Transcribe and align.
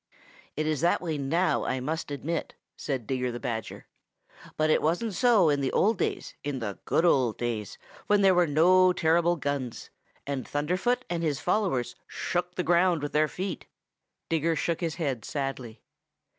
"It 0.55 0.65
is 0.65 0.81
that 0.81 0.99
way 0.99 1.19
now, 1.19 1.63
I 1.63 1.79
must 1.79 2.09
admit," 2.09 2.55
said 2.75 3.05
Digger 3.05 3.31
the 3.31 3.39
Badger, 3.39 3.85
"but 4.57 4.71
it 4.71 4.81
wasn't 4.81 5.13
so 5.13 5.49
in 5.49 5.61
the 5.61 5.71
old 5.73 5.99
days, 5.99 6.33
in 6.43 6.57
the 6.57 6.79
good 6.85 7.05
old 7.05 7.37
days 7.37 7.77
when 8.07 8.23
there 8.23 8.33
were 8.33 8.47
no 8.47 8.93
terrible 8.93 9.35
guns, 9.35 9.91
and 10.25 10.47
Thunderfoot 10.47 11.05
and 11.07 11.21
his 11.21 11.39
followers 11.39 11.95
shook 12.07 12.55
the 12.55 12.63
ground 12.63 13.03
with 13.03 13.11
their 13.13 13.27
feet." 13.27 13.67
Digger 14.27 14.55
shook 14.55 14.81
his 14.81 14.95
head 14.95 15.23
sadly. 15.23 15.83